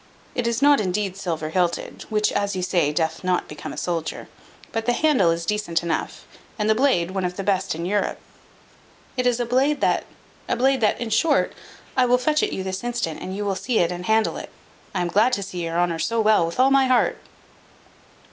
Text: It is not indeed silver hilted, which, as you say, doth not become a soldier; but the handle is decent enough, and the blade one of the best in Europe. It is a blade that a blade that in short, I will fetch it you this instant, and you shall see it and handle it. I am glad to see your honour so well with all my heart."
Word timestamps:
It 0.33 0.47
is 0.47 0.63
not 0.63 0.81
indeed 0.81 1.15
silver 1.15 1.51
hilted, 1.51 2.05
which, 2.09 2.31
as 2.31 2.55
you 2.55 2.63
say, 2.63 2.91
doth 2.91 3.23
not 3.23 3.47
become 3.47 3.71
a 3.71 3.77
soldier; 3.77 4.27
but 4.71 4.87
the 4.87 4.93
handle 4.93 5.29
is 5.29 5.45
decent 5.45 5.83
enough, 5.83 6.25
and 6.57 6.67
the 6.67 6.73
blade 6.73 7.11
one 7.11 7.23
of 7.23 7.35
the 7.37 7.43
best 7.43 7.75
in 7.75 7.85
Europe. 7.85 8.17
It 9.15 9.27
is 9.27 9.39
a 9.39 9.45
blade 9.45 9.79
that 9.81 10.05
a 10.49 10.55
blade 10.55 10.81
that 10.81 10.99
in 10.99 11.11
short, 11.11 11.53
I 11.95 12.07
will 12.07 12.17
fetch 12.17 12.41
it 12.41 12.51
you 12.51 12.63
this 12.63 12.83
instant, 12.83 13.21
and 13.21 13.35
you 13.37 13.43
shall 13.43 13.53
see 13.55 13.77
it 13.77 13.91
and 13.91 14.07
handle 14.07 14.37
it. 14.37 14.49
I 14.95 15.01
am 15.01 15.07
glad 15.07 15.33
to 15.33 15.43
see 15.43 15.63
your 15.65 15.77
honour 15.77 15.99
so 15.99 16.19
well 16.19 16.47
with 16.47 16.59
all 16.59 16.71
my 16.71 16.87
heart." 16.87 17.19